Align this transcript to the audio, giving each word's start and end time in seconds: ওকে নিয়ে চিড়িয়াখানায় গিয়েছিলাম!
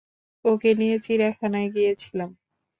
ওকে 0.45 0.71
নিয়ে 0.79 0.95
চিড়িয়াখানায় 0.99 1.69
গিয়েছিলাম! 1.75 2.29